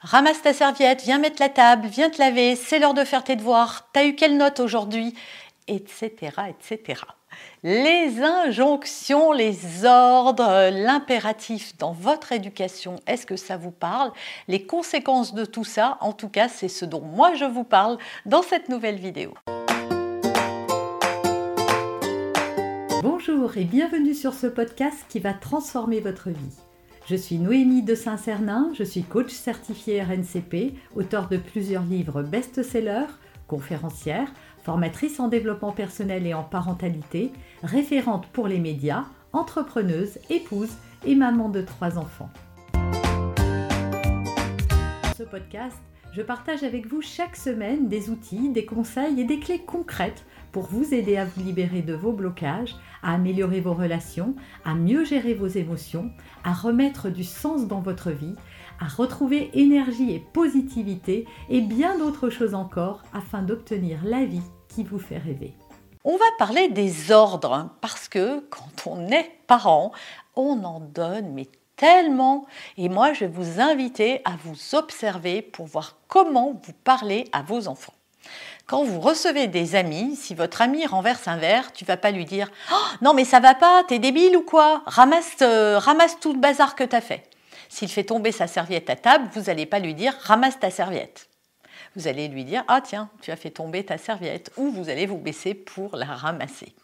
Ramasse 0.00 0.42
ta 0.42 0.52
serviette, 0.52 1.02
viens 1.02 1.18
mettre 1.18 1.42
la 1.42 1.48
table, 1.48 1.88
viens 1.88 2.08
te 2.08 2.18
laver, 2.18 2.54
c'est 2.54 2.78
l'heure 2.78 2.94
de 2.94 3.02
faire 3.02 3.24
tes 3.24 3.34
devoirs, 3.34 3.88
t'as 3.92 4.06
eu 4.06 4.14
quelle 4.14 4.36
note 4.36 4.60
aujourd'hui 4.60 5.12
Etc. 5.66 6.12
etc. 6.48 7.02
Les 7.64 8.22
injonctions, 8.22 9.32
les 9.32 9.84
ordres, 9.84 10.70
l'impératif 10.70 11.76
dans 11.78 11.90
votre 11.90 12.30
éducation, 12.30 13.00
est-ce 13.08 13.26
que 13.26 13.34
ça 13.34 13.56
vous 13.56 13.72
parle? 13.72 14.12
Les 14.46 14.64
conséquences 14.64 15.34
de 15.34 15.44
tout 15.44 15.64
ça, 15.64 15.98
en 16.00 16.12
tout 16.12 16.28
cas, 16.28 16.48
c'est 16.48 16.68
ce 16.68 16.84
dont 16.84 17.02
moi 17.02 17.34
je 17.34 17.44
vous 17.44 17.64
parle 17.64 17.98
dans 18.24 18.42
cette 18.42 18.68
nouvelle 18.68 19.00
vidéo. 19.00 19.34
Bonjour 23.02 23.56
et 23.56 23.64
bienvenue 23.64 24.14
sur 24.14 24.32
ce 24.32 24.46
podcast 24.46 25.04
qui 25.08 25.18
va 25.18 25.34
transformer 25.34 25.98
votre 25.98 26.30
vie. 26.30 26.67
Je 27.08 27.16
suis 27.16 27.38
Noémie 27.38 27.82
de 27.82 27.94
Saint-Cernin, 27.94 28.70
je 28.74 28.84
suis 28.84 29.02
coach 29.02 29.32
certifié 29.32 30.02
RNCP, 30.02 30.74
auteur 30.94 31.26
de 31.28 31.38
plusieurs 31.38 31.84
livres 31.84 32.22
best-sellers, 32.22 33.06
conférencière, 33.46 34.28
formatrice 34.62 35.18
en 35.18 35.28
développement 35.28 35.72
personnel 35.72 36.26
et 36.26 36.34
en 36.34 36.42
parentalité, 36.42 37.32
référente 37.62 38.26
pour 38.26 38.46
les 38.46 38.58
médias, 38.58 39.06
entrepreneuse, 39.32 40.18
épouse 40.28 40.72
et 41.06 41.14
maman 41.14 41.48
de 41.48 41.62
trois 41.62 41.96
enfants. 41.96 42.28
Ce 45.16 45.22
podcast, 45.22 45.78
je 46.12 46.22
partage 46.22 46.62
avec 46.62 46.86
vous 46.86 47.02
chaque 47.02 47.36
semaine 47.36 47.88
des 47.88 48.10
outils, 48.10 48.48
des 48.50 48.64
conseils 48.64 49.20
et 49.20 49.24
des 49.24 49.38
clés 49.38 49.60
concrètes 49.60 50.24
pour 50.52 50.64
vous 50.64 50.94
aider 50.94 51.16
à 51.16 51.26
vous 51.26 51.42
libérer 51.42 51.82
de 51.82 51.92
vos 51.92 52.12
blocages, 52.12 52.74
à 53.02 53.14
améliorer 53.14 53.60
vos 53.60 53.74
relations, 53.74 54.34
à 54.64 54.74
mieux 54.74 55.04
gérer 55.04 55.34
vos 55.34 55.46
émotions, 55.46 56.10
à 56.44 56.52
remettre 56.52 57.10
du 57.10 57.24
sens 57.24 57.66
dans 57.66 57.80
votre 57.80 58.10
vie, 58.10 58.34
à 58.80 58.88
retrouver 58.88 59.50
énergie 59.52 60.12
et 60.12 60.24
positivité 60.32 61.26
et 61.50 61.60
bien 61.60 61.98
d'autres 61.98 62.30
choses 62.30 62.54
encore 62.54 63.02
afin 63.12 63.42
d'obtenir 63.42 64.00
la 64.04 64.24
vie 64.24 64.42
qui 64.68 64.84
vous 64.84 64.98
fait 64.98 65.18
rêver. 65.18 65.54
On 66.04 66.16
va 66.16 66.24
parler 66.38 66.68
des 66.68 67.12
ordres 67.12 67.52
hein, 67.52 67.72
parce 67.80 68.08
que 68.08 68.40
quand 68.48 68.86
on 68.86 69.08
est 69.08 69.30
parent, 69.46 69.92
on 70.36 70.64
en 70.64 70.80
donne 70.80 71.32
mais 71.34 71.48
tellement. 71.78 72.46
Et 72.76 72.90
moi, 72.90 73.14
je 73.14 73.20
vais 73.20 73.30
vous 73.30 73.60
inviter 73.60 74.20
à 74.26 74.32
vous 74.44 74.74
observer 74.74 75.40
pour 75.40 75.66
voir 75.66 75.96
comment 76.08 76.60
vous 76.62 76.74
parlez 76.84 77.24
à 77.32 77.40
vos 77.40 77.68
enfants. 77.68 77.94
Quand 78.66 78.84
vous 78.84 79.00
recevez 79.00 79.46
des 79.46 79.76
amis, 79.76 80.14
si 80.14 80.34
votre 80.34 80.60
ami 80.60 80.84
renverse 80.84 81.26
un 81.26 81.38
verre, 81.38 81.72
tu 81.72 81.86
vas 81.86 81.96
pas 81.96 82.10
lui 82.10 82.26
dire 82.26 82.50
oh, 82.70 82.74
Non, 83.00 83.14
mais 83.14 83.24
ça 83.24 83.40
va 83.40 83.54
pas, 83.54 83.82
t'es 83.84 83.98
débile 83.98 84.36
ou 84.36 84.42
quoi? 84.42 84.82
Ramasse, 84.84 85.36
euh, 85.40 85.78
ramasse 85.78 86.20
tout 86.20 86.34
le 86.34 86.38
bazar 86.38 86.74
que 86.74 86.84
t'as 86.84 87.00
fait. 87.00 87.24
S'il 87.70 87.88
fait 87.88 88.04
tomber 88.04 88.32
sa 88.32 88.46
serviette 88.46 88.90
à 88.90 88.96
table, 88.96 89.28
vous 89.32 89.42
n'allez 89.42 89.64
pas 89.64 89.78
lui 89.78 89.94
dire 89.94 90.14
Ramasse 90.20 90.60
ta 90.60 90.70
serviette. 90.70 91.28
Vous 91.96 92.08
allez 92.08 92.28
lui 92.28 92.44
dire 92.44 92.64
Ah, 92.68 92.82
tiens, 92.82 93.08
tu 93.22 93.30
as 93.30 93.36
fait 93.36 93.50
tomber 93.50 93.84
ta 93.84 93.96
serviette. 93.96 94.52
Ou 94.58 94.70
vous 94.70 94.90
allez 94.90 95.06
vous 95.06 95.16
baisser 95.16 95.54
pour 95.54 95.96
la 95.96 96.06
ramasser. 96.06 96.74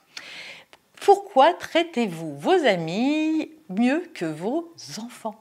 Pourquoi 1.05 1.53
traitez-vous 1.53 2.39
vos 2.39 2.65
amis 2.65 3.53
mieux 3.69 4.11
que 4.15 4.25
vos 4.25 4.73
enfants? 4.97 5.35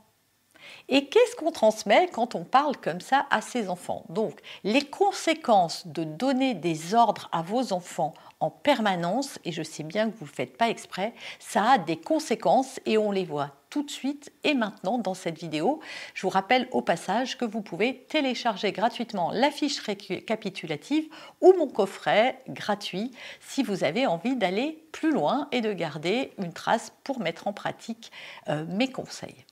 Et 0.89 1.05
qu'est-ce 1.05 1.38
qu'on 1.38 1.53
transmet 1.53 2.09
quand 2.11 2.36
on 2.36 2.44
parle 2.44 2.75
comme 2.75 3.00
ça 3.00 3.25
à 3.30 3.39
ses 3.39 3.70
enfants? 3.70 4.03
Donc, 4.09 4.42
les 4.66 4.81
conséquences 4.81 5.88
de 5.88 6.03
donner 6.03 6.53
des 6.53 6.94
ordres 6.94 7.30
à 7.31 7.42
vos 7.42 7.72
enfants 7.72 8.14
en 8.42 8.50
permanence, 8.50 9.39
et 9.45 9.53
je 9.53 9.64
sais 9.64 9.83
bien 9.83 10.11
que 10.11 10.17
vous 10.17 10.25
ne 10.25 10.30
le 10.31 10.36
faites 10.36 10.58
pas 10.58 10.67
exprès, 10.67 11.14
ça 11.39 11.64
a 11.64 11.77
des 11.77 11.95
conséquences 11.95 12.81
et 12.86 12.98
on 12.98 13.11
les 13.11 13.23
voit 13.23 13.52
tout 13.73 13.81
de 13.81 13.89
suite 13.89 14.31
et 14.43 14.53
maintenant 14.53 14.99
dans 14.99 15.16
cette 15.16 15.39
vidéo. 15.39 15.79
Je 16.13 16.21
vous 16.21 16.29
rappelle 16.29 16.67
au 16.71 16.83
passage 16.83 17.39
que 17.39 17.45
vous 17.45 17.61
pouvez 17.61 18.05
télécharger 18.07 18.71
gratuitement 18.71 19.31
la 19.31 19.49
fiche 19.49 19.80
récapitulative 19.80 21.07
ou 21.41 21.53
mon 21.57 21.67
coffret 21.67 22.38
gratuit 22.47 23.11
si 23.39 23.63
vous 23.63 23.83
avez 23.83 24.05
envie 24.05 24.35
d'aller 24.35 24.85
plus 24.91 25.11
loin 25.11 25.48
et 25.52 25.61
de 25.61 25.73
garder 25.73 26.33
une 26.37 26.53
trace 26.53 26.93
pour 27.03 27.20
mettre 27.20 27.48
en 27.48 27.53
pratique 27.53 28.11
euh, 28.48 28.64
mes 28.67 28.92
conseils 28.92 29.43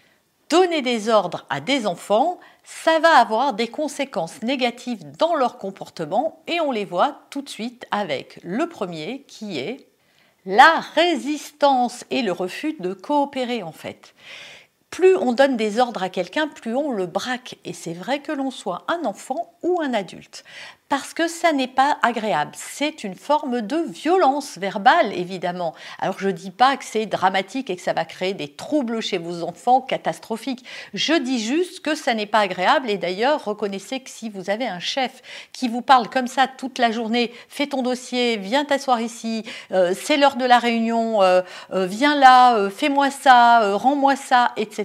donner 0.49 0.81
des 0.81 1.07
ordres 1.07 1.45
à 1.49 1.61
des 1.61 1.87
enfants, 1.87 2.37
ça 2.65 2.99
va 2.99 3.15
avoir 3.15 3.53
des 3.53 3.69
conséquences 3.69 4.41
négatives 4.41 5.09
dans 5.17 5.33
leur 5.33 5.57
comportement 5.57 6.43
et 6.45 6.59
on 6.59 6.73
les 6.73 6.83
voit 6.83 7.21
tout 7.29 7.41
de 7.41 7.47
suite 7.47 7.85
avec 7.89 8.37
le 8.43 8.67
premier 8.67 9.21
qui 9.29 9.59
est 9.59 9.87
la 10.45 10.79
résistance 10.95 12.03
et 12.09 12.21
le 12.21 12.31
refus 12.31 12.75
de 12.79 12.93
coopérer 12.93 13.63
en 13.63 13.71
fait. 13.71 14.13
Plus 14.91 15.15
on 15.15 15.31
donne 15.31 15.55
des 15.55 15.79
ordres 15.79 16.03
à 16.03 16.09
quelqu'un, 16.09 16.47
plus 16.47 16.75
on 16.75 16.91
le 16.91 17.05
braque. 17.05 17.55
Et 17.63 17.73
c'est 17.73 17.93
vrai 17.93 18.19
que 18.19 18.33
l'on 18.33 18.51
soit 18.51 18.85
un 18.89 19.05
enfant 19.05 19.53
ou 19.63 19.79
un 19.81 19.93
adulte 19.93 20.43
parce 20.91 21.13
que 21.13 21.29
ça 21.29 21.53
n'est 21.53 21.69
pas 21.69 21.99
agréable. 22.03 22.51
C'est 22.53 23.05
une 23.05 23.15
forme 23.15 23.61
de 23.61 23.77
violence 23.77 24.57
verbale, 24.57 25.13
évidemment. 25.13 25.73
Alors 25.99 26.19
je 26.19 26.27
ne 26.27 26.33
dis 26.33 26.51
pas 26.51 26.75
que 26.75 26.83
c'est 26.83 27.05
dramatique 27.05 27.69
et 27.69 27.77
que 27.77 27.81
ça 27.81 27.93
va 27.93 28.03
créer 28.03 28.33
des 28.33 28.49
troubles 28.49 28.99
chez 28.99 29.17
vos 29.17 29.43
enfants 29.43 29.79
catastrophiques. 29.79 30.65
Je 30.93 31.13
dis 31.13 31.39
juste 31.39 31.79
que 31.79 31.95
ça 31.95 32.13
n'est 32.13 32.25
pas 32.25 32.39
agréable 32.39 32.89
et 32.89 32.97
d'ailleurs 32.97 33.45
reconnaissez 33.45 34.01
que 34.01 34.09
si 34.09 34.29
vous 34.29 34.49
avez 34.49 34.67
un 34.67 34.81
chef 34.81 35.21
qui 35.53 35.69
vous 35.69 35.81
parle 35.81 36.09
comme 36.09 36.27
ça 36.27 36.45
toute 36.49 36.77
la 36.77 36.91
journée, 36.91 37.31
fais 37.47 37.67
ton 37.67 37.83
dossier, 37.83 38.35
viens 38.35 38.65
t'asseoir 38.65 38.99
ici, 38.99 39.45
euh, 39.71 39.93
c'est 39.95 40.17
l'heure 40.17 40.35
de 40.35 40.43
la 40.43 40.59
réunion, 40.59 41.21
euh, 41.21 41.41
euh, 41.71 41.85
viens 41.85 42.19
là, 42.19 42.69
fais-moi 42.69 43.11
ça, 43.11 43.77
rends-moi 43.77 44.17
ça, 44.17 44.51
etc. 44.57 44.80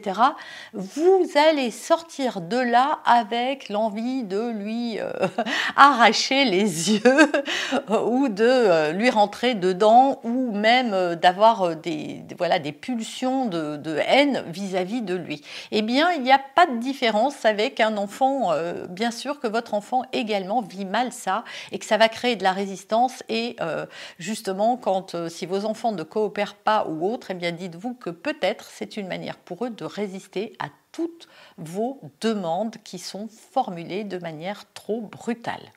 Vous 0.73 1.29
allez 1.35 1.71
sortir 1.71 2.41
de 2.41 2.59
là 2.59 3.01
avec 3.05 3.69
l'envie 3.69 4.25
de 4.25 4.51
lui 4.51 4.99
arracher 5.77 6.45
les 6.45 6.93
yeux 6.93 7.33
ou 8.07 8.29
de 8.29 8.45
euh, 8.45 8.93
lui 8.93 9.11
rentrer 9.11 9.55
dedans 9.55 10.21
ou 10.25 10.53
même 10.53 10.93
euh, 10.93 11.15
d'avoir 11.17 11.63
euh, 11.63 11.75
des, 11.75 12.23
voilà, 12.39 12.59
des 12.59 12.73
pulsions 12.73 13.47
de, 13.47 13.97
haine 14.07 14.45
vis-à-vis 14.49 15.03
de 15.03 15.15
lui. 15.15 15.43
Eh 15.71 15.83
bien, 15.83 16.11
il 16.13 16.23
n'y 16.23 16.33
a 16.33 16.39
pas 16.39 16.67
de 16.67 16.77
différence 16.79 17.45
avec 17.45 17.81
un 17.81 17.97
enfant. 17.97 18.51
bien 18.91 19.11
sûr 19.11 19.41
que 19.41 19.47
votre 19.47 19.75
enfant 19.75 20.03
également 20.13 20.61
vit 20.61 20.85
mal 20.85 21.13
ça 21.13 21.45
et 21.73 21.79
que 21.79 21.87
ça 21.87 21.97
va 21.97 22.09
créer 22.09 22.37
de 22.37 22.43
la 22.43 22.53
résistance 22.53 23.23
et 23.29 23.57
justement 24.19 24.77
quand 24.77 25.29
si 25.29 25.47
vos 25.47 25.65
enfants 25.65 25.93
ne 25.93 26.03
coopèrent 26.03 26.57
pas 26.57 26.87
ou 26.89 27.09
autre, 27.11 27.29
eh 27.31 27.35
bien 27.35 27.53
dites-vous 27.53 27.95
que 27.95 28.11
peut-être 28.11 28.69
c'est 28.71 28.97
une 28.97 29.09
manière 29.09 29.37
pour 29.37 29.65
eux 29.65 29.71
de 29.71 29.85
résister 29.87 30.55
à 30.59 30.69
toutes 30.93 31.29
vos 31.59 32.01
demandes 32.21 32.77
qui 32.85 32.99
sont 32.99 33.29
formulées 33.29 34.05
de 34.05 34.19
manière 34.19 34.65
trop 34.75 35.01
brutale. 35.01 35.73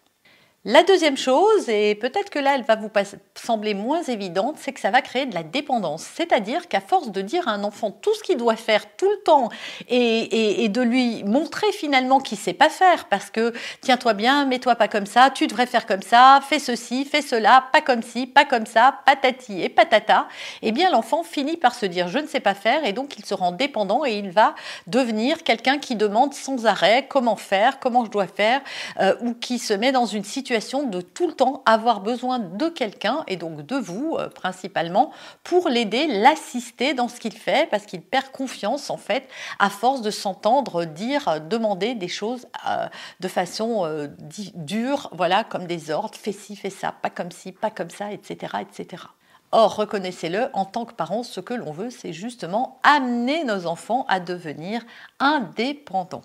La 0.66 0.84
deuxième 0.84 1.16
chose, 1.16 1.70
et 1.70 1.96
peut-être 1.96 2.30
que 2.30 2.38
là 2.38 2.56
elle 2.56 2.64
va 2.64 2.75
vous 2.75 2.90
sembler 3.34 3.74
moins 3.74 4.03
évidente, 4.03 4.58
c'est 4.59 4.74
que 4.74 4.81
ça 4.81 4.92
va 4.92 5.02
créer 5.02 5.25
de 5.25 5.34
la 5.34 5.44
dépendance. 5.44 6.06
C'est-à-dire 6.16 6.68
qu'à 6.68 6.81
force 6.81 7.14
de 7.14 7.22
dire 7.22 7.47
à 7.47 7.52
un 7.52 7.64
enfant 7.64 7.92
tout 7.92 8.14
ce 8.14 8.24
qu'il 8.24 8.36
doit 8.36 8.58
faire 8.58 8.84
tout 8.97 9.09
le 9.09 9.24
temps 9.24 9.47
et, 9.88 10.68
de 10.68 10.81
lui 10.81 11.24
montrer 11.24 11.72
finalement 11.72 12.20
qu'il 12.20 12.38
ne 12.38 12.44
sait 12.44 12.53
pas 12.53 12.68
faire, 12.68 13.06
parce 13.06 13.30
que 13.30 13.53
tiens-toi 13.80 14.14
bien, 14.14 14.46
mets-toi 14.47 14.75
pas 14.75 14.90
comme 14.90 15.06
ça, 15.06 15.30
tu 15.30 15.47
devrais 15.47 15.66
faire 15.66 15.86
comme 15.86 16.02
ça, 16.02 16.42
fais 16.46 16.59
ceci, 16.59 17.06
fais 17.06 17.22
cela, 17.22 17.64
pas 17.72 17.80
comme 17.80 18.03
ci, 18.03 18.28
pas 18.28 18.44
comme 18.44 18.66
ça, 18.66 19.00
patati 19.06 19.62
et 19.62 19.70
patata, 19.70 20.28
eh 20.62 20.74
bien 20.74 20.91
l'enfant 20.91 21.24
finit 21.24 21.56
par 21.56 21.74
se 21.74 21.86
dire 21.86 22.09
je 22.09 22.20
ne 22.20 22.28
sais 22.28 22.41
pas 22.41 22.53
faire 22.53 22.84
et 22.84 22.91
donc 22.91 23.18
il 23.18 23.24
se 23.24 23.34
rend 23.34 23.53
dépendant 23.53 24.03
et 24.03 24.18
il 24.18 24.30
va 24.30 24.56
devenir 24.88 25.44
quelqu'un 25.44 25.78
qui 25.78 25.96
demande 25.96 26.34
sans 26.34 26.66
arrêt 26.66 27.08
comment 27.08 27.38
faire, 27.38 27.80
comment 27.80 28.03
je 28.03 28.12
dois 28.12 28.28
faire, 28.28 28.59
euh, 29.00 29.16
ou 29.22 29.34
qui 29.34 29.58
se 29.58 29.74
met 29.74 29.94
dans 29.94 30.06
une 30.06 30.26
situation 30.26 30.48
de 30.49 31.01
tout 31.01 31.27
le 31.27 31.33
temps 31.33 31.61
avoir 31.65 32.01
besoin 32.01 32.39
de 32.39 32.69
quelqu'un, 32.69 33.23
et 33.27 33.37
donc 33.37 33.65
de 33.65 33.75
vous 33.75 34.15
euh, 34.17 34.29
principalement, 34.29 35.11
pour 35.43 35.69
l'aider, 35.69 36.07
l'assister 36.07 36.93
dans 36.93 37.07
ce 37.07 37.19
qu'il 37.19 37.33
fait, 37.33 37.69
parce 37.69 37.85
qu'il 37.85 38.01
perd 38.01 38.31
confiance 38.31 38.89
en 38.89 38.97
fait, 38.97 39.27
à 39.59 39.69
force 39.69 40.01
de 40.01 40.11
s'entendre 40.11 40.85
dire, 40.85 41.27
euh, 41.27 41.39
demander 41.39 41.93
des 41.93 42.07
choses 42.07 42.47
euh, 42.67 42.87
de 43.19 43.27
façon 43.27 44.09
dure, 44.55 45.09
voilà, 45.13 45.43
comme 45.43 45.67
des 45.67 45.91
ordres, 45.91 46.17
fais 46.17 46.31
ci, 46.31 46.55
fais 46.55 46.69
ça, 46.69 46.91
pas 46.91 47.09
comme 47.09 47.31
ci, 47.31 47.52
pas 47.52 47.69
comme 47.69 47.90
ça, 47.90 48.11
etc. 48.11 48.57
etc. 48.61 49.03
Or, 49.52 49.75
reconnaissez-le, 49.75 50.49
en 50.53 50.66
tant 50.66 50.85
que 50.85 50.93
parents, 50.93 51.23
ce 51.23 51.40
que 51.40 51.53
l'on 51.53 51.72
veut, 51.72 51.90
c'est 51.90 52.13
justement 52.13 52.79
amener 52.84 53.43
nos 53.43 53.66
enfants 53.66 54.05
à 54.07 54.19
devenir 54.19 54.84
indépendants. 55.19 56.23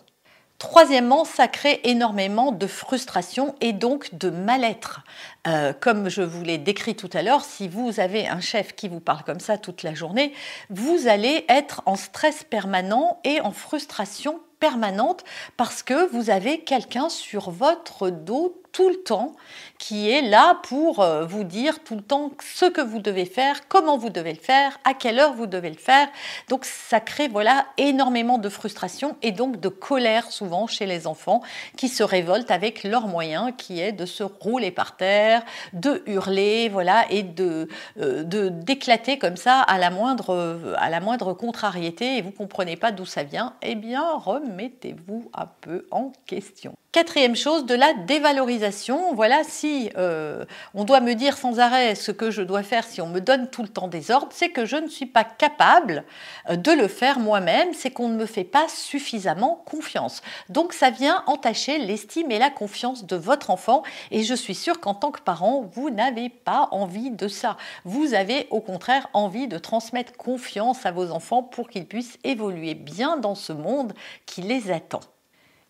Troisièmement, 0.65 1.27
ça 1.27 1.47
crée 1.47 1.83
énormément 1.85 2.51
de 2.51 2.67
frustration 2.67 3.55
et 3.61 3.75
donc 3.75 4.15
de 4.15 4.31
mal-être. 4.31 5.03
Euh, 5.47 5.75
comme 5.79 6.09
je 6.09 6.23
vous 6.23 6.43
l'ai 6.43 6.57
décrit 6.57 6.97
tout 6.97 7.11
à 7.13 7.21
l'heure, 7.21 7.45
si 7.45 7.69
vous 7.69 8.01
avez 8.01 8.27
un 8.27 8.41
chef 8.41 8.75
qui 8.75 8.89
vous 8.89 8.99
parle 8.99 9.25
comme 9.25 9.41
ça 9.41 9.59
toute 9.59 9.83
la 9.83 9.93
journée, 9.93 10.33
vous 10.71 11.07
allez 11.07 11.45
être 11.51 11.83
en 11.85 11.97
stress 11.97 12.45
permanent 12.45 13.21
et 13.25 13.43
en 13.43 13.51
frustration 13.51 14.41
permanente 14.59 15.23
parce 15.59 15.83
que 15.83 16.09
vous 16.11 16.31
avez 16.31 16.61
quelqu'un 16.61 17.11
sur 17.11 17.51
votre 17.51 18.09
dos 18.09 18.64
tout 18.75 18.89
le 18.91 18.97
temps, 18.97 19.35
qui 19.79 20.11
est 20.11 20.21
là 20.21 20.59
pour 20.65 21.01
euh, 21.01 21.25
vous 21.25 21.45
dire 21.45 21.83
tout 21.85 21.95
le 21.95 22.03
temps 22.03 22.33
ce 22.43 22.67
que 22.67 22.81
vous 22.81 22.99
devez 22.99 23.25
faire, 23.25 23.69
comment 23.69 23.97
vous 23.97 24.11
devez 24.11 24.33
le 24.33 24.39
faire, 24.39 24.79
à 24.85 24.95
quelle 24.95 25.19
heure 25.19 25.33
vous 25.33 25.47
devez 25.47 25.71
le 25.71 25.79
faire. 25.79 26.09
Donc 26.49 26.65
ça 26.65 27.01
crée 27.01 27.29
voilà 27.29 27.67
énormément 27.79 28.39
de 28.39 28.49
frustration 28.49 29.17
et 29.23 29.31
donc 29.31 29.61
de 29.61 29.69
colère 29.69 30.31
souvent 30.31 30.67
chez 30.67 30.87
les 30.87 31.07
enfants 31.07 31.41
qui 31.77 31.89
se 31.89 32.03
révoltent 32.03 32.51
avec 32.51 32.83
leurs 32.83 33.07
moyens, 33.07 33.53
qui 33.57 33.81
est 33.81 33.93
de 33.93 34.07
se 34.07 34.25
rouler 34.25 34.73
par 34.73 34.97
terre, 34.97 35.45
de 35.73 36.03
hurler, 36.07 36.69
voilà, 36.69 37.07
et 37.11 37.23
de 37.23 37.69
euh, 38.01 38.25
d'éclater 38.25 39.19
comme 39.19 39.37
ça 39.37 39.61
à 39.61 39.79
la 39.79 39.91
moindre 39.91 40.75
à 40.79 40.91
la 40.91 41.01
moindre 41.01 41.33
contrariété 41.33 42.19
et 42.19 42.23
vous 42.23 42.33
comprenez 42.33 42.77
pas 42.77 42.91
d'où 42.91 43.07
ça 43.07 43.23
vient. 43.23 43.55
Eh 43.63 43.77
bien 43.77 44.05
remettez-vous 44.17 45.31
un 45.33 45.47
peu 45.61 45.87
en 45.93 46.13
question. 46.27 46.75
Quatrième 46.95 47.35
chose, 47.35 47.67
de 47.67 47.75
la 47.75 47.93
dévalorisation. 47.93 49.17
Voilà, 49.17 49.43
si 49.43 49.91
euh, 49.97 50.45
on 50.75 50.85
doit 50.85 51.01
me 51.01 51.15
dire 51.15 51.37
sans 51.37 51.59
arrêt 51.59 51.97
ce 51.97 52.13
que 52.13 52.31
je 52.31 52.41
dois 52.41 52.63
faire, 52.63 52.85
si 52.85 53.01
on 53.01 53.09
me 53.09 53.19
donne 53.19 53.51
tout 53.51 53.63
le 53.63 53.69
temps 53.69 53.89
des 53.89 54.13
ordres, 54.13 54.29
c'est 54.31 54.51
que 54.51 54.65
je 54.65 54.77
ne 54.77 54.87
suis 54.87 55.07
pas 55.07 55.25
capable 55.25 56.05
euh, 56.49 56.55
de 56.55 56.71
le 56.71 56.87
faire 56.87 57.19
moi-même, 57.19 57.75
c'est 57.75 57.91
qu'on 57.91 58.07
ne 58.07 58.17
me 58.17 58.27
fait 58.27 58.45
pas 58.45 58.69
suffisamment 58.69 59.61
confiance. 59.67 60.23
Donc 60.51 60.73
ça 60.73 60.91
vient 60.91 61.25
entacher 61.27 61.79
l'estime 61.79 62.31
et 62.31 62.39
la 62.39 62.51
confiance 62.51 63.05
de 63.05 63.17
votre 63.17 63.51
enfant 63.51 63.83
et 64.13 64.23
je 64.23 64.35
suis 64.37 64.55
sûre 64.55 64.79
qu'en 64.79 64.95
tant 64.95 65.11
que 65.11 65.21
parent, 65.21 65.69
vous 65.75 65.91
n'avez 65.91 66.29
pas 66.29 66.69
envie 66.71 67.11
de 67.11 67.27
ça. 67.27 67.57
Vous 67.85 68.15
avez 68.15 68.47
au 68.51 68.61
contraire 68.61 69.09
envie 69.15 69.49
de 69.49 69.59
transmettre 69.59 70.13
confiance 70.13 70.87
à 70.87 70.93
vos 70.93 71.11
enfants 71.11 71.43
pour 71.43 71.69
qu'ils 71.69 71.87
puissent 71.87 72.21
évoluer 72.23 72.75
bien 72.75 73.17
dans 73.17 73.35
ce 73.35 73.53
monde 73.53 73.95
qui 74.27 74.43
les 74.43 74.71
attend. 74.71 75.01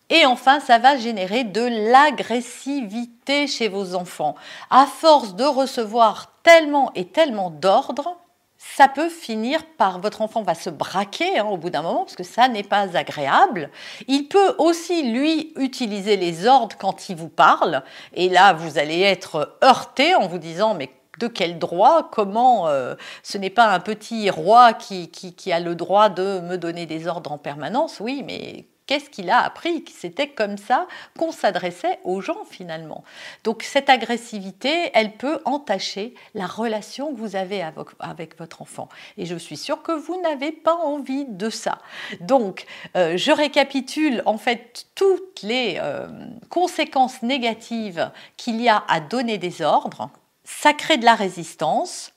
Et 0.09 0.25
enfin, 0.25 0.59
ça 0.59 0.77
va 0.77 0.97
générer 0.97 1.43
de 1.43 1.91
l'agressivité 1.91 3.47
chez 3.47 3.67
vos 3.67 3.95
enfants. 3.95 4.35
À 4.69 4.85
force 4.85 5.35
de 5.35 5.43
recevoir 5.43 6.31
tellement 6.43 6.91
et 6.93 7.05
tellement 7.05 7.49
d'ordres, 7.49 8.17
ça 8.57 8.87
peut 8.87 9.09
finir 9.09 9.63
par 9.77 9.99
votre 9.99 10.21
enfant 10.21 10.41
va 10.41 10.55
se 10.55 10.69
braquer 10.69 11.39
hein, 11.39 11.45
au 11.45 11.57
bout 11.57 11.69
d'un 11.69 11.81
moment 11.81 12.03
parce 12.03 12.15
que 12.15 12.23
ça 12.23 12.47
n'est 12.47 12.63
pas 12.63 12.97
agréable. 12.97 13.69
Il 14.07 14.27
peut 14.27 14.55
aussi 14.57 15.11
lui 15.11 15.53
utiliser 15.55 16.17
les 16.17 16.47
ordres 16.47 16.75
quand 16.77 17.09
il 17.09 17.15
vous 17.15 17.29
parle 17.29 17.83
et 18.13 18.29
là 18.29 18.53
vous 18.53 18.77
allez 18.77 19.01
être 19.01 19.57
heurté 19.63 20.15
en 20.15 20.27
vous 20.27 20.39
disant 20.39 20.73
mais 20.73 20.89
de 21.19 21.27
quel 21.27 21.59
droit? 21.59 22.09
Comment 22.11 22.67
euh, 22.67 22.95
Ce 23.23 23.37
n'est 23.37 23.49
pas 23.49 23.67
un 23.73 23.79
petit 23.79 24.29
roi 24.29 24.73
qui, 24.73 25.09
qui, 25.09 25.51
a 25.51 25.59
le 25.59 25.75
droit 25.75 26.09
de 26.09 26.41
me 26.41 26.57
donner 26.57 26.85
des 26.85 27.07
ordres 27.07 27.31
en 27.31 27.37
permanence? 27.37 27.99
Oui, 27.99 28.23
mais 28.25 28.65
Qu'est-ce 28.87 29.09
qu'il 29.09 29.31
a 29.31 29.39
appris 29.39 29.83
C'était 29.91 30.27
comme 30.27 30.57
ça 30.57 30.87
qu'on 31.17 31.31
s'adressait 31.31 31.99
aux 32.03 32.21
gens 32.21 32.45
finalement. 32.45 33.03
Donc 33.43 33.63
cette 33.63 33.89
agressivité, 33.89 34.91
elle 34.93 35.13
peut 35.13 35.39
entacher 35.45 36.13
la 36.35 36.45
relation 36.45 37.13
que 37.13 37.19
vous 37.19 37.35
avez 37.35 37.63
avec, 37.99 38.37
votre 38.37 38.61
enfant. 38.61 38.87
Et 39.17 39.25
je 39.25 39.35
suis 39.35 39.57
sûre 39.57 39.81
que 39.81 39.91
vous 39.91 40.21
n'avez 40.21 40.51
pas 40.51 40.75
envie 40.75 41.25
de 41.25 41.49
ça. 41.49 41.79
Donc 42.21 42.65
euh, 42.95 43.17
je 43.17 43.31
récapitule 43.31 44.21
en 44.27 44.37
fait 44.37 44.85
toutes 44.93 45.41
les 45.41 45.77
euh, 45.79 46.07
conséquences 46.49 47.23
négatives 47.23 48.11
qu'il 48.37 48.61
y 48.61 48.69
a 48.69 48.83
à 48.87 48.99
donner 48.99 49.39
des 49.39 49.63
ordres. 49.63 50.11
Ça 50.43 50.73
crée 50.73 50.97
de 50.97 51.05
la 51.05 51.15
résistance, 51.15 52.13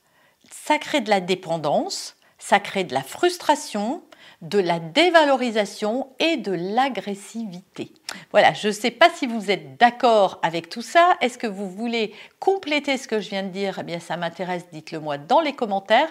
ça 0.50 0.78
crée 0.78 1.00
de 1.00 1.08
la 1.08 1.20
dépendance, 1.20 2.14
ça 2.38 2.60
crée 2.60 2.84
de 2.84 2.92
la 2.92 3.02
frustration, 3.02 4.02
de 4.42 4.58
la 4.58 4.78
dévalorisation 4.78 6.08
et 6.20 6.36
de 6.36 6.52
l'agressivité. 6.52 7.92
Voilà, 8.30 8.52
je 8.52 8.68
ne 8.68 8.72
sais 8.72 8.90
pas 8.90 9.10
si 9.10 9.26
vous 9.26 9.50
êtes 9.50 9.78
d'accord 9.78 10.38
avec 10.42 10.68
tout 10.68 10.82
ça. 10.82 11.16
Est-ce 11.20 11.38
que 11.38 11.46
vous 11.46 11.68
voulez 11.68 12.14
compléter 12.38 12.96
ce 12.96 13.08
que 13.08 13.20
je 13.20 13.30
viens 13.30 13.42
de 13.42 13.48
dire? 13.48 13.78
Eh 13.80 13.82
bien, 13.82 13.98
ça 13.98 14.16
m'intéresse, 14.16 14.66
dites-le 14.72 15.00
moi 15.00 15.18
dans 15.18 15.40
les 15.40 15.54
commentaires. 15.54 16.08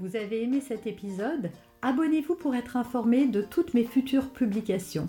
Vous 0.00 0.16
avez 0.16 0.42
aimé 0.42 0.60
cet 0.60 0.86
épisode? 0.86 1.50
Abonnez-vous 1.80 2.36
pour 2.36 2.54
être 2.54 2.76
informé 2.76 3.26
de 3.26 3.42
toutes 3.42 3.74
mes 3.74 3.84
futures 3.84 4.30
publications. 4.30 5.08